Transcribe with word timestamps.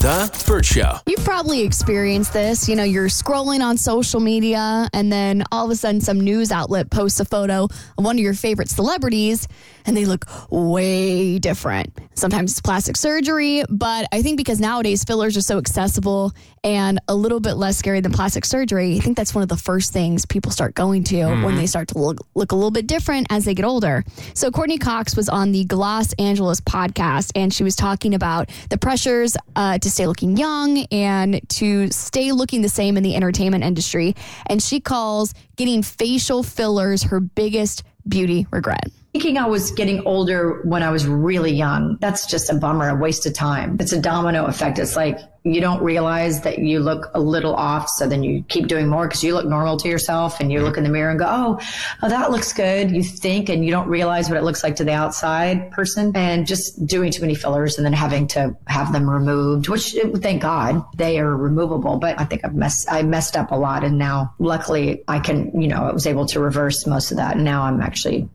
The 0.00 0.44
Bert 0.46 0.64
Show. 0.64 0.98
You've 1.06 1.24
probably 1.24 1.62
experienced 1.62 2.32
this. 2.32 2.68
You 2.68 2.76
know, 2.76 2.84
you're 2.84 3.08
scrolling 3.08 3.60
on 3.60 3.76
social 3.76 4.20
media, 4.20 4.88
and 4.92 5.10
then 5.10 5.42
all 5.50 5.64
of 5.64 5.72
a 5.72 5.76
sudden, 5.76 6.00
some 6.00 6.20
news 6.20 6.52
outlet 6.52 6.88
posts 6.88 7.18
a 7.18 7.24
photo 7.24 7.64
of 7.64 8.04
one 8.04 8.16
of 8.16 8.20
your 8.20 8.34
favorite 8.34 8.68
celebrities, 8.68 9.48
and 9.86 9.96
they 9.96 10.04
look 10.04 10.26
way 10.50 11.40
different. 11.40 11.98
Sometimes 12.14 12.52
it's 12.52 12.60
plastic 12.60 12.96
surgery, 12.96 13.64
but 13.68 14.06
I 14.12 14.22
think 14.22 14.36
because 14.36 14.60
nowadays 14.60 15.02
fillers 15.02 15.36
are 15.36 15.42
so 15.42 15.58
accessible 15.58 16.32
and 16.64 17.00
a 17.08 17.14
little 17.14 17.40
bit 17.40 17.54
less 17.54 17.76
scary 17.76 18.00
than 18.00 18.12
plastic 18.12 18.44
surgery, 18.44 18.96
I 18.96 19.00
think 19.00 19.16
that's 19.16 19.34
one 19.34 19.42
of 19.42 19.48
the 19.48 19.56
first 19.56 19.92
things 19.92 20.26
people 20.26 20.52
start 20.52 20.74
going 20.74 21.04
to 21.04 21.24
when 21.44 21.56
they 21.56 21.66
start 21.66 21.88
to 21.88 21.98
look, 21.98 22.18
look 22.34 22.52
a 22.52 22.54
little 22.54 22.70
bit 22.70 22.86
different 22.86 23.26
as 23.30 23.44
they 23.44 23.54
get 23.54 23.64
older. 23.64 24.04
So, 24.34 24.50
Courteney 24.50 24.78
Cox 24.78 25.16
was 25.16 25.28
on 25.28 25.52
the 25.52 25.64
Gloss 25.64 26.12
Angeles 26.14 26.60
podcast, 26.60 27.32
and 27.34 27.52
she 27.52 27.64
was 27.64 27.76
talking 27.76 28.14
about 28.14 28.50
the 28.70 28.78
pressures 28.78 29.36
uh, 29.56 29.78
to 29.78 29.90
stay 29.90 30.06
looking 30.06 30.36
young 30.36 30.78
and 30.90 31.40
to 31.50 31.90
stay 31.90 32.32
looking 32.32 32.62
the 32.62 32.68
same 32.68 32.96
in 32.96 33.02
the 33.02 33.16
entertainment 33.16 33.64
industry. 33.64 34.14
And 34.46 34.62
she 34.62 34.80
calls 34.80 35.34
getting 35.56 35.82
facial 35.82 36.42
fillers 36.42 37.04
her 37.04 37.20
biggest 37.20 37.82
beauty 38.06 38.46
regret. 38.50 38.88
Thinking 39.14 39.38
I 39.38 39.46
was 39.46 39.70
getting 39.70 40.04
older 40.06 40.60
when 40.64 40.82
I 40.82 40.90
was 40.90 41.06
really 41.06 41.52
young, 41.52 41.96
that's 41.98 42.26
just 42.26 42.50
a 42.50 42.54
bummer, 42.54 42.90
a 42.90 42.94
waste 42.94 43.24
of 43.24 43.32
time. 43.32 43.78
It's 43.80 43.92
a 43.92 44.00
domino 44.00 44.44
effect. 44.44 44.78
It's 44.78 44.96
like 44.96 45.18
you 45.44 45.62
don't 45.62 45.82
realize 45.82 46.42
that 46.42 46.58
you 46.58 46.80
look 46.80 47.10
a 47.14 47.20
little 47.20 47.54
off, 47.54 47.88
so 47.88 48.06
then 48.06 48.22
you 48.22 48.44
keep 48.48 48.66
doing 48.66 48.86
more 48.86 49.08
because 49.08 49.24
you 49.24 49.32
look 49.32 49.46
normal 49.46 49.78
to 49.78 49.88
yourself 49.88 50.40
and 50.40 50.52
you 50.52 50.60
look 50.60 50.76
in 50.76 50.84
the 50.84 50.90
mirror 50.90 51.08
and 51.08 51.18
go, 51.18 51.26
oh, 51.26 51.60
oh, 52.02 52.08
that 52.08 52.30
looks 52.30 52.52
good. 52.52 52.90
You 52.90 53.02
think 53.02 53.48
and 53.48 53.64
you 53.64 53.70
don't 53.70 53.88
realize 53.88 54.28
what 54.28 54.36
it 54.36 54.44
looks 54.44 54.62
like 54.62 54.76
to 54.76 54.84
the 54.84 54.92
outside 54.92 55.70
person 55.70 56.12
and 56.14 56.46
just 56.46 56.84
doing 56.86 57.10
too 57.10 57.22
many 57.22 57.34
fillers 57.34 57.78
and 57.78 57.86
then 57.86 57.94
having 57.94 58.26
to 58.28 58.54
have 58.66 58.92
them 58.92 59.08
removed, 59.08 59.68
which 59.68 59.96
thank 60.16 60.42
God 60.42 60.84
they 60.96 61.18
are 61.18 61.34
removable. 61.34 61.98
But 61.98 62.20
I 62.20 62.24
think 62.24 62.44
I've 62.44 62.54
messed, 62.54 62.90
I 62.90 63.02
messed 63.02 63.36
up 63.36 63.52
a 63.52 63.56
lot. 63.56 63.84
And 63.84 63.96
now 63.96 64.34
luckily 64.38 65.02
I 65.08 65.18
can, 65.20 65.58
you 65.60 65.68
know, 65.68 65.84
I 65.84 65.92
was 65.92 66.06
able 66.06 66.26
to 66.26 66.40
reverse 66.40 66.86
most 66.86 67.10
of 67.10 67.16
that. 67.16 67.36
And 67.36 67.44
now 67.44 67.62
I'm 67.62 67.80
actually 67.80 68.28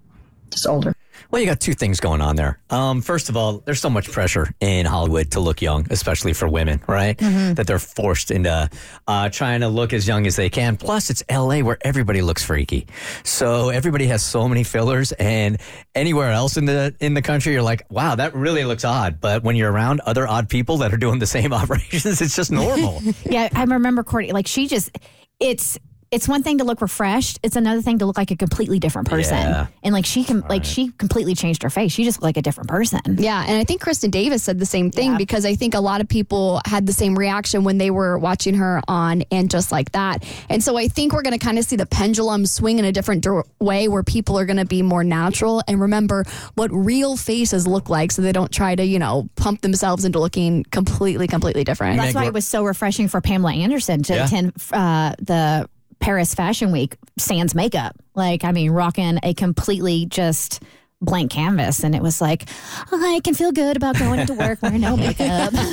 just 0.54 0.68
older. 0.68 0.96
Well, 1.30 1.42
you 1.42 1.48
got 1.48 1.60
two 1.60 1.74
things 1.74 2.00
going 2.00 2.22
on 2.22 2.36
there. 2.36 2.60
Um, 2.70 3.02
first 3.02 3.30
of 3.30 3.36
all, 3.38 3.60
there's 3.66 3.80
so 3.80 3.90
much 3.90 4.12
pressure 4.12 4.54
in 4.60 4.86
Hollywood 4.86 5.32
to 5.32 5.40
look 5.40 5.62
young, 5.62 5.88
especially 5.90 6.34
for 6.34 6.48
women, 6.48 6.80
right? 6.88 7.18
That 7.18 7.66
they're 7.66 7.80
forced 7.80 8.30
into 8.30 8.70
uh, 9.08 9.30
trying 9.30 9.62
to 9.62 9.68
look 9.68 9.94
as 9.94 10.08
young 10.08 10.28
as 10.28 10.36
they 10.36 10.50
can. 10.50 10.78
Plus, 10.78 11.10
it's 11.10 11.24
LA 11.32 11.60
where 11.62 11.78
everybody 11.82 12.22
looks 12.22 12.44
freaky, 12.44 12.88
so 13.24 13.70
everybody 13.70 14.06
has 14.08 14.24
so 14.24 14.48
many 14.48 14.64
fillers. 14.64 15.12
And 15.14 15.60
anywhere 15.96 16.32
else 16.32 16.58
in 16.58 16.66
the 16.66 16.96
in 17.00 17.14
the 17.16 17.22
country, 17.22 17.54
you're 17.54 17.64
like, 17.64 17.84
wow, 17.90 18.16
that 18.16 18.36
really 18.36 18.64
looks 18.64 18.86
odd. 18.86 19.20
But 19.20 19.44
when 19.44 19.56
you're 19.56 19.72
around 19.72 20.02
other 20.02 20.28
odd 20.28 20.50
people 20.50 20.78
that 20.78 20.94
are 20.94 20.98
doing 20.98 21.20
the 21.20 21.28
same 21.28 21.54
operations, 21.62 22.22
it's 22.22 22.36
just 22.36 22.52
normal. 22.52 23.02
Yeah, 23.26 23.50
I 23.56 23.64
remember 23.64 24.04
Courteney. 24.04 24.34
Like 24.34 24.48
she 24.48 24.68
just, 24.68 24.96
it's 25.40 25.80
it's 26.14 26.28
one 26.28 26.44
thing 26.44 26.60
to 26.60 26.64
look 26.64 26.80
refreshed. 26.82 27.40
It's 27.44 27.56
another 27.56 27.82
thing 27.82 27.98
to 28.00 28.06
look 28.06 28.18
like 28.18 28.32
a 28.32 28.36
completely 28.38 28.80
different 28.80 29.10
person. 29.10 29.36
Yeah. 29.38 29.68
And 29.84 29.94
like 29.94 30.06
she 30.06 30.24
can, 30.24 30.42
like 30.42 30.64
she 30.64 30.92
completely 30.92 31.34
changed 31.36 31.64
her 31.64 31.70
face. 31.70 31.92
She 31.92 32.04
just 32.04 32.18
looked 32.20 32.24
like 32.24 32.38
a 32.38 32.42
different 32.42 32.70
person. 32.70 33.02
Yeah, 33.18 33.44
and 33.48 33.58
I 33.58 33.64
think 33.64 33.82
Kristin 33.82 34.12
Davis 34.12 34.44
said 34.44 34.60
the 34.60 34.66
same 34.66 34.92
thing 34.92 35.12
Yeah. 35.14 35.18
because 35.18 35.46
I 35.46 35.56
think 35.56 35.74
a 35.74 35.80
lot 35.80 36.00
of 36.02 36.08
people 36.08 36.62
had 36.66 36.86
the 36.86 36.94
same 36.94 37.18
reaction 37.18 37.64
when 37.64 37.78
they 37.80 37.90
were 37.92 38.18
watching 38.18 38.54
her 38.56 38.82
on 38.88 39.24
and 39.32 39.50
just 39.50 39.72
like 39.72 39.92
that. 39.94 40.24
And 40.50 40.64
so 40.64 40.78
I 40.78 40.88
think 40.88 41.14
we're 41.14 41.24
going 41.24 41.38
to 41.38 41.44
kind 41.44 41.58
of 41.58 41.66
see 41.66 41.76
the 41.76 41.86
pendulum 41.88 42.46
swing 42.46 42.80
in 42.80 42.86
a 42.86 42.92
different 42.92 43.24
dir- 43.24 43.44
way 43.60 43.88
where 43.88 44.04
people 44.04 44.38
are 44.38 44.46
going 44.46 44.58
to 44.58 44.66
be 44.66 44.82
more 44.84 45.04
natural 45.04 45.64
and 45.68 45.82
remember 45.82 46.24
what 46.54 46.72
real 46.72 47.18
faces 47.18 47.66
look 47.68 47.90
like 47.90 48.12
so 48.12 48.22
they 48.22 48.32
don't 48.32 48.52
try 48.52 48.76
to, 48.76 48.86
you 48.86 49.00
know, 49.00 49.28
pump 49.36 49.62
themselves 49.62 50.06
into 50.06 50.20
looking 50.20 50.64
completely 50.66 51.28
completely 51.28 51.64
different. 51.64 51.98
That's 51.98 52.14
why 52.14 52.26
it 52.26 52.34
was 52.34 52.48
so 52.48 52.64
refreshing 52.64 53.08
for 53.08 53.20
Pamela 53.20 53.54
Anderson 53.54 54.04
to 54.04 54.14
Yeah. 54.14 54.26
attend 54.26 54.54
uh, 54.72 55.16
the 55.20 55.68
Paris 56.04 56.34
Fashion 56.34 56.74
Week 56.74 56.98
sans 57.18 57.56
makeup. 57.56 57.96
Like, 58.14 58.44
I 58.44 58.52
mean, 58.52 58.72
rocking 58.72 59.20
a 59.24 59.34
completely 59.34 60.06
just 60.06 60.62
blank 61.04 61.32
canvas. 61.32 61.84
And 61.84 61.96
it 61.96 62.02
was 62.02 62.22
like, 62.22 62.50
I 62.92 63.22
can 63.24 63.34
feel 63.34 63.52
good 63.52 63.78
about 63.78 63.98
going 63.98 64.20
into 64.20 64.34
work 64.34 64.62
wearing 64.62 64.82
no 64.82 64.98
makeup. 64.98 65.54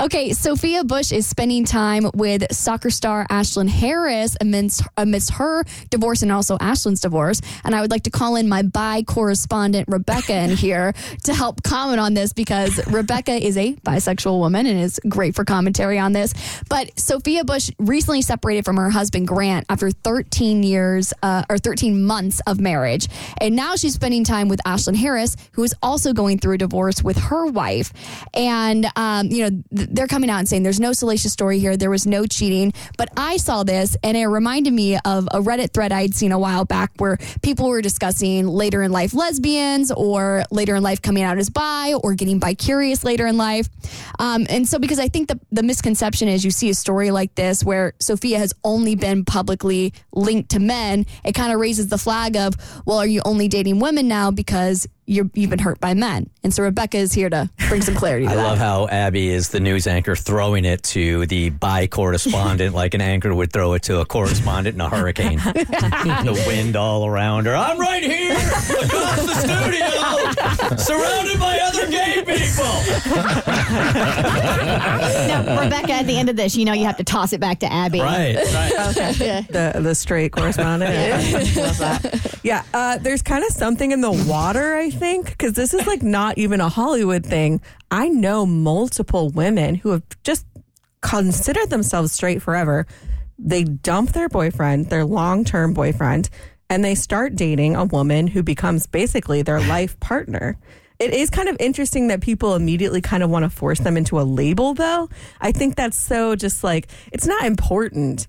Okay, 0.00 0.32
Sophia 0.32 0.84
Bush 0.84 1.12
is 1.12 1.26
spending 1.26 1.64
time 1.64 2.10
with 2.14 2.44
soccer 2.52 2.90
star 2.90 3.26
Ashlyn 3.30 3.68
Harris 3.68 4.36
amidst, 4.40 4.82
amidst 4.96 5.32
her 5.34 5.64
divorce 5.90 6.22
and 6.22 6.32
also 6.32 6.56
Ashlyn's 6.58 7.00
divorce. 7.00 7.40
And 7.64 7.74
I 7.74 7.80
would 7.80 7.90
like 7.90 8.02
to 8.04 8.10
call 8.10 8.36
in 8.36 8.48
my 8.48 8.62
bi 8.62 9.02
correspondent, 9.02 9.88
Rebecca, 9.88 10.34
in 10.34 10.50
here 10.56 10.94
to 11.24 11.34
help 11.34 11.62
comment 11.62 12.00
on 12.00 12.14
this 12.14 12.32
because 12.32 12.84
Rebecca 12.86 13.32
is 13.32 13.56
a 13.56 13.74
bisexual 13.74 14.38
woman 14.38 14.66
and 14.66 14.78
is 14.78 15.00
great 15.08 15.34
for 15.34 15.44
commentary 15.44 15.98
on 15.98 16.12
this. 16.12 16.32
But 16.68 16.98
Sophia 16.98 17.44
Bush 17.44 17.70
recently 17.78 18.22
separated 18.22 18.64
from 18.64 18.76
her 18.76 18.90
husband, 18.90 19.28
Grant, 19.28 19.66
after 19.68 19.90
13 19.90 20.62
years 20.62 21.12
uh, 21.22 21.44
or 21.50 21.58
13 21.58 22.04
months 22.04 22.40
of 22.46 22.60
marriage. 22.60 23.08
And 23.40 23.56
now 23.56 23.76
she's 23.76 23.96
spending 24.08 24.24
time 24.24 24.48
with 24.48 24.58
Ashlyn 24.64 24.96
Harris, 24.96 25.36
who 25.52 25.62
is 25.62 25.74
also 25.82 26.14
going 26.14 26.38
through 26.38 26.54
a 26.54 26.56
divorce 26.56 27.02
with 27.02 27.18
her 27.18 27.44
wife. 27.44 27.92
And, 28.32 28.86
um, 28.96 29.26
you 29.26 29.42
know, 29.42 29.62
th- 29.76 29.90
they're 29.92 30.06
coming 30.06 30.30
out 30.30 30.38
and 30.38 30.48
saying 30.48 30.62
there's 30.62 30.80
no 30.80 30.94
salacious 30.94 31.30
story 31.30 31.58
here. 31.58 31.76
There 31.76 31.90
was 31.90 32.06
no 32.06 32.24
cheating. 32.24 32.72
But 32.96 33.10
I 33.18 33.36
saw 33.36 33.64
this 33.64 33.98
and 34.02 34.16
it 34.16 34.24
reminded 34.24 34.72
me 34.72 34.96
of 35.04 35.28
a 35.30 35.42
Reddit 35.42 35.74
thread 35.74 35.92
I'd 35.92 36.14
seen 36.14 36.32
a 36.32 36.38
while 36.38 36.64
back 36.64 36.92
where 36.96 37.18
people 37.42 37.68
were 37.68 37.82
discussing 37.82 38.46
later 38.46 38.82
in 38.82 38.92
life 38.92 39.12
lesbians 39.12 39.90
or 39.90 40.42
later 40.50 40.74
in 40.76 40.82
life 40.82 41.02
coming 41.02 41.22
out 41.22 41.36
as 41.36 41.50
bi 41.50 41.92
or 42.02 42.14
getting 42.14 42.38
bi 42.38 42.54
curious 42.54 43.04
later 43.04 43.26
in 43.26 43.36
life. 43.36 43.68
Um, 44.18 44.46
and 44.48 44.66
so, 44.66 44.78
because 44.78 44.98
I 44.98 45.08
think 45.08 45.28
the, 45.28 45.38
the 45.52 45.62
misconception 45.62 46.28
is 46.28 46.46
you 46.46 46.50
see 46.50 46.70
a 46.70 46.74
story 46.74 47.10
like 47.10 47.34
this 47.34 47.62
where 47.62 47.92
Sophia 48.00 48.38
has 48.38 48.54
only 48.64 48.94
been 48.94 49.26
publicly 49.26 49.92
linked 50.12 50.52
to 50.52 50.60
men, 50.60 51.04
it 51.26 51.32
kind 51.34 51.52
of 51.52 51.60
raises 51.60 51.88
the 51.88 51.98
flag 51.98 52.36
of, 52.36 52.54
well, 52.86 52.96
are 52.96 53.06
you 53.06 53.20
only 53.26 53.48
dating 53.48 53.80
women 53.80 53.97
now 54.06 54.30
because 54.30 54.86
you're, 55.06 55.28
you've 55.34 55.50
been 55.50 55.58
hurt 55.58 55.80
by 55.80 55.94
men? 55.94 56.28
And 56.44 56.52
so 56.54 56.62
Rebecca 56.62 56.98
is 56.98 57.12
here 57.12 57.30
to 57.30 57.48
bring 57.68 57.82
some 57.82 57.94
clarity 57.94 58.26
to 58.26 58.32
I 58.32 58.36
that. 58.36 58.42
love 58.44 58.58
how 58.58 58.86
Abby 58.88 59.28
is 59.30 59.48
the 59.48 59.58
news 59.60 59.86
anchor 59.86 60.14
throwing 60.14 60.64
it 60.64 60.82
to 60.84 61.26
the 61.26 61.50
bi 61.50 61.86
correspondent 61.86 62.74
like 62.74 62.94
an 62.94 63.00
anchor 63.00 63.34
would 63.34 63.52
throw 63.52 63.72
it 63.72 63.82
to 63.84 64.00
a 64.00 64.04
correspondent 64.04 64.74
in 64.74 64.80
a 64.80 64.88
hurricane. 64.88 65.38
the 65.44 66.44
wind 66.46 66.76
all 66.76 67.06
around 67.06 67.46
her. 67.46 67.56
I'm 67.56 67.78
right 67.78 68.02
here 68.02 68.32
across 68.36 69.26
the 69.26 69.34
studio, 69.34 70.76
surrounded 70.76 71.40
by 71.40 71.58
other 71.62 71.90
gay 71.90 72.17
people. 72.58 72.82
now, 75.28 75.62
Rebecca, 75.62 75.92
at 75.92 76.06
the 76.06 76.16
end 76.16 76.28
of 76.28 76.36
this, 76.36 76.56
you 76.56 76.64
know 76.64 76.72
you 76.72 76.84
have 76.84 76.96
to 76.96 77.04
toss 77.04 77.32
it 77.32 77.40
back 77.40 77.60
to 77.60 77.72
Abby. 77.72 78.00
Right, 78.00 78.36
right. 78.36 79.48
the 79.48 79.80
the 79.80 79.94
straight 79.94 80.32
correspondent. 80.32 80.92
Yeah, 80.92 81.98
Yeah, 82.42 82.62
uh, 82.72 82.98
there's 82.98 83.22
kind 83.22 83.44
of 83.44 83.50
something 83.52 83.92
in 83.92 84.00
the 84.00 84.12
water, 84.12 84.76
I 84.76 84.90
think, 84.90 85.30
because 85.30 85.54
this 85.54 85.74
is 85.74 85.86
like 85.86 86.02
not 86.02 86.38
even 86.38 86.60
a 86.60 86.68
Hollywood 86.68 87.24
thing. 87.24 87.60
I 87.90 88.08
know 88.08 88.46
multiple 88.46 89.30
women 89.30 89.74
who 89.76 89.90
have 89.90 90.02
just 90.24 90.46
considered 91.00 91.70
themselves 91.70 92.12
straight 92.12 92.42
forever. 92.42 92.86
They 93.38 93.64
dump 93.64 94.12
their 94.12 94.28
boyfriend, 94.28 94.90
their 94.90 95.04
long 95.04 95.44
term 95.44 95.72
boyfriend, 95.72 96.28
and 96.68 96.84
they 96.84 96.94
start 96.94 97.36
dating 97.36 97.76
a 97.76 97.84
woman 97.84 98.26
who 98.26 98.42
becomes 98.42 98.86
basically 98.86 99.42
their 99.42 99.60
life 99.60 99.98
partner. 100.00 100.58
It 100.98 101.14
is 101.14 101.30
kind 101.30 101.48
of 101.48 101.56
interesting 101.60 102.08
that 102.08 102.20
people 102.20 102.56
immediately 102.56 103.00
kind 103.00 103.22
of 103.22 103.30
want 103.30 103.44
to 103.44 103.50
force 103.50 103.78
them 103.78 103.96
into 103.96 104.20
a 104.20 104.22
label, 104.22 104.74
though. 104.74 105.08
I 105.40 105.52
think 105.52 105.76
that's 105.76 105.96
so 105.96 106.34
just 106.34 106.64
like, 106.64 106.88
it's 107.12 107.26
not 107.26 107.44
important. 107.44 108.26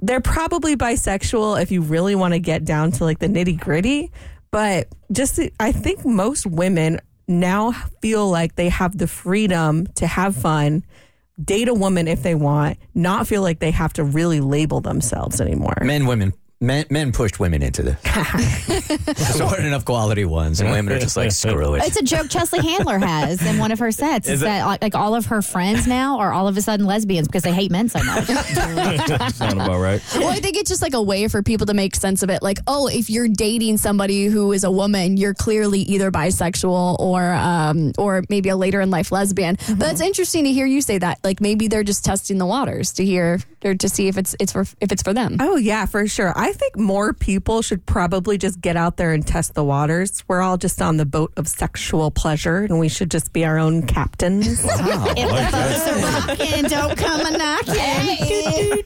They're 0.00 0.20
probably 0.20 0.76
bisexual 0.76 1.62
if 1.62 1.70
you 1.70 1.80
really 1.80 2.14
want 2.14 2.34
to 2.34 2.40
get 2.40 2.64
down 2.64 2.90
to 2.92 3.04
like 3.04 3.20
the 3.20 3.28
nitty 3.28 3.60
gritty. 3.60 4.10
But 4.50 4.88
just, 5.12 5.38
I 5.60 5.72
think 5.72 6.04
most 6.04 6.46
women 6.46 7.00
now 7.28 7.72
feel 8.00 8.28
like 8.28 8.56
they 8.56 8.68
have 8.68 8.96
the 8.96 9.06
freedom 9.06 9.86
to 9.94 10.06
have 10.06 10.34
fun, 10.34 10.84
date 11.42 11.68
a 11.68 11.74
woman 11.74 12.08
if 12.08 12.22
they 12.22 12.34
want, 12.34 12.78
not 12.94 13.28
feel 13.28 13.42
like 13.42 13.60
they 13.60 13.70
have 13.70 13.92
to 13.92 14.04
really 14.04 14.40
label 14.40 14.80
themselves 14.80 15.40
anymore. 15.40 15.76
Men, 15.82 16.06
women, 16.06 16.32
Men, 16.60 16.86
men 16.90 17.12
pushed 17.12 17.38
women 17.38 17.62
into 17.62 17.84
this. 17.84 18.02
there 19.38 19.46
weren't 19.46 19.64
enough 19.64 19.84
quality 19.84 20.24
ones, 20.24 20.60
and 20.60 20.72
women 20.72 20.92
are 20.92 20.98
just 20.98 21.16
like, 21.16 21.30
screw 21.30 21.74
it. 21.74 21.84
It's 21.84 21.96
a 21.96 22.02
joke 22.02 22.28
Chelsea 22.28 22.60
Handler 22.60 22.98
has 22.98 23.46
in 23.46 23.58
one 23.58 23.70
of 23.70 23.78
her 23.78 23.92
sets. 23.92 24.28
Is, 24.28 24.40
that 24.40 24.66
like, 24.66 24.82
like 24.82 24.94
all 24.96 25.14
of 25.14 25.26
her 25.26 25.40
friends 25.40 25.86
now 25.86 26.18
are 26.18 26.32
all 26.32 26.48
of 26.48 26.56
a 26.56 26.60
sudden 26.60 26.84
lesbians 26.84 27.28
because 27.28 27.44
they 27.44 27.52
hate 27.52 27.70
men 27.70 27.88
so 27.88 28.02
much? 28.02 28.24
Sound 29.34 29.60
about 29.60 29.78
right. 29.78 30.02
Well, 30.16 30.30
I 30.30 30.40
think 30.40 30.56
it's 30.56 30.68
just 30.68 30.82
like 30.82 30.94
a 30.94 31.02
way 31.02 31.28
for 31.28 31.44
people 31.44 31.66
to 31.66 31.74
make 31.74 31.94
sense 31.94 32.24
of 32.24 32.30
it. 32.30 32.42
Like, 32.42 32.58
oh, 32.66 32.88
if 32.88 33.08
you're 33.08 33.28
dating 33.28 33.76
somebody 33.76 34.26
who 34.26 34.50
is 34.50 34.64
a 34.64 34.70
woman, 34.70 35.16
you're 35.16 35.34
clearly 35.34 35.82
either 35.82 36.10
bisexual 36.10 36.98
or 36.98 37.34
um, 37.34 37.92
or 37.98 38.24
maybe 38.28 38.48
a 38.48 38.56
later 38.56 38.80
in 38.80 38.90
life 38.90 39.12
lesbian. 39.12 39.58
But 39.76 39.92
it's 39.92 40.00
interesting 40.00 40.42
to 40.42 40.52
hear 40.52 40.66
you 40.66 40.82
say 40.82 40.98
that. 40.98 41.20
Like 41.22 41.40
maybe 41.40 41.68
they're 41.68 41.84
just 41.84 42.04
testing 42.04 42.38
the 42.38 42.46
waters 42.46 42.92
to 42.94 43.04
hear 43.04 43.38
or 43.64 43.74
to 43.74 43.88
see 43.88 44.08
if 44.08 44.18
it's 44.18 44.34
it's 44.40 44.52
for 44.52 44.62
if 44.80 44.90
it's 44.90 45.02
for 45.02 45.12
them. 45.12 45.36
Oh 45.40 45.56
yeah, 45.56 45.86
for 45.86 46.06
sure. 46.08 46.32
I 46.36 46.47
think 46.52 46.76
more 46.76 47.12
people 47.12 47.62
should 47.62 47.84
probably 47.86 48.38
just 48.38 48.60
get 48.60 48.76
out 48.76 48.96
there 48.96 49.12
and 49.12 49.26
test 49.26 49.54
the 49.54 49.64
waters. 49.64 50.22
We're 50.28 50.42
all 50.42 50.56
just 50.56 50.80
on 50.82 50.96
the 50.96 51.06
boat 51.06 51.32
of 51.36 51.48
sexual 51.48 52.10
pleasure, 52.10 52.58
and 52.58 52.78
we 52.78 52.88
should 52.88 53.10
just 53.10 53.32
be 53.32 53.44
our 53.44 53.58
own 53.58 53.86
captains. 53.86 54.62
Wow. 54.64 55.14
if 55.16 55.28
the 55.28 55.50
boats 55.52 55.86
are 55.88 55.98
rocking, 56.28 56.64
don't 56.64 56.96
come 56.96 57.20
a 57.20 57.30
knocking. 57.38 58.84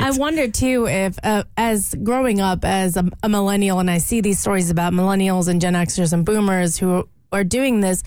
I 0.00 0.10
wonder 0.12 0.48
too 0.48 0.86
if, 0.86 1.18
uh, 1.22 1.44
as 1.56 1.94
growing 2.02 2.40
up 2.40 2.64
as 2.64 2.96
a, 2.96 3.08
a 3.22 3.28
millennial, 3.28 3.78
and 3.78 3.90
I 3.90 3.98
see 3.98 4.20
these 4.20 4.40
stories 4.40 4.70
about 4.70 4.92
millennials 4.92 5.48
and 5.48 5.60
Gen 5.60 5.74
Xers 5.74 6.12
and 6.12 6.24
Boomers 6.24 6.78
who 6.78 7.08
are 7.32 7.44
doing 7.44 7.80
this. 7.80 8.02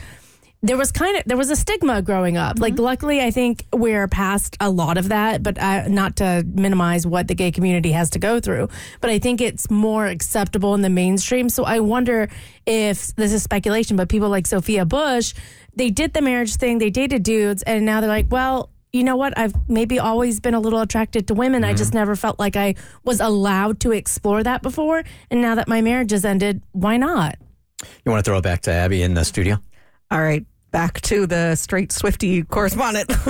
There 0.63 0.77
was 0.77 0.93
kind 0.93 1.17
of 1.17 1.23
there 1.25 1.35
was 1.35 1.49
a 1.49 1.57
stigma 1.57 2.01
growing 2.01 2.37
up. 2.37 2.57
Like, 2.57 2.79
luckily, 2.79 3.21
I 3.21 3.31
think 3.31 3.65
we're 3.73 4.07
past 4.07 4.55
a 4.59 4.69
lot 4.69 4.97
of 4.97 5.09
that. 5.09 5.43
But 5.43 5.59
uh, 5.59 5.89
not 5.89 6.15
to 6.17 6.45
minimize 6.47 7.05
what 7.05 7.27
the 7.27 7.35
gay 7.35 7.51
community 7.51 7.91
has 7.91 8.09
to 8.11 8.19
go 8.19 8.39
through, 8.39 8.69
but 9.01 9.09
I 9.09 9.19
think 9.19 9.41
it's 9.41 9.69
more 9.69 10.07
acceptable 10.07 10.73
in 10.73 10.81
the 10.81 10.89
mainstream. 10.89 11.49
So 11.49 11.65
I 11.65 11.81
wonder 11.81 12.29
if 12.65 13.13
this 13.15 13.33
is 13.33 13.43
speculation, 13.43 13.97
but 13.97 14.07
people 14.07 14.29
like 14.29 14.47
Sophia 14.47 14.85
Bush, 14.85 15.33
they 15.75 15.89
did 15.89 16.13
the 16.13 16.21
marriage 16.21 16.55
thing, 16.55 16.77
they 16.77 16.89
dated 16.89 17.23
dudes, 17.23 17.61
and 17.63 17.85
now 17.85 17.99
they're 17.99 18.09
like, 18.09 18.27
well, 18.29 18.69
you 18.93 19.03
know 19.03 19.17
what? 19.17 19.37
I've 19.37 19.53
maybe 19.67 19.99
always 19.99 20.39
been 20.39 20.53
a 20.53 20.59
little 20.59 20.79
attracted 20.79 21.27
to 21.27 21.33
women. 21.33 21.63
I 21.63 21.73
just 21.73 21.93
never 21.93 22.15
felt 22.15 22.39
like 22.39 22.55
I 22.55 22.75
was 23.03 23.19
allowed 23.19 23.79
to 23.81 23.91
explore 23.91 24.43
that 24.43 24.61
before. 24.61 25.03
And 25.29 25.41
now 25.41 25.55
that 25.55 25.67
my 25.67 25.81
marriage 25.81 26.11
has 26.11 26.23
ended, 26.23 26.61
why 26.71 26.97
not? 26.97 27.37
You 28.05 28.11
want 28.11 28.23
to 28.23 28.29
throw 28.29 28.37
it 28.37 28.43
back 28.43 28.61
to 28.61 28.71
Abby 28.71 29.01
in 29.01 29.15
the 29.15 29.25
studio? 29.25 29.59
all 30.13 30.21
right, 30.21 30.45
back 30.73 30.99
to 31.01 31.25
the 31.25 31.55
straight 31.55 31.93
Swifty 31.93 32.43
correspondent. 32.43 33.09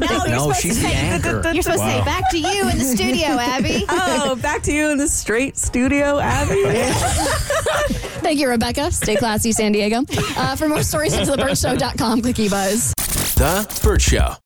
No, 0.00 0.06
you're 0.26 0.28
no, 0.28 0.38
supposed 0.52 0.60
she's 0.60 0.76
to 0.76 0.82
the 0.82 0.88
say, 0.88 0.94
anchor. 0.96 1.52
You're 1.52 1.62
supposed 1.62 1.82
to 1.82 1.88
say 1.88 2.04
back 2.04 2.30
to 2.30 2.38
you 2.38 2.68
in 2.68 2.76
the 2.78 2.84
studio, 2.84 3.26
Abby. 3.38 3.84
oh, 3.88 4.36
back 4.36 4.62
to 4.64 4.72
you 4.72 4.90
in 4.90 4.98
the 4.98 5.08
straight 5.08 5.56
studio, 5.56 6.18
Abby. 6.18 6.62
Thank 8.20 8.40
you, 8.40 8.48
Rebecca. 8.48 8.90
Stay 8.90 9.16
classy, 9.16 9.52
San 9.52 9.72
Diego. 9.72 10.02
Uh, 10.36 10.56
for 10.56 10.68
more 10.68 10.82
stories, 10.82 11.14
into 11.14 11.32
thebertshow.com. 11.32 12.22
Click 12.22 12.36
eBuzz. 12.36 12.92
The 13.36 13.80
Bert 13.82 14.02
Show. 14.02 14.34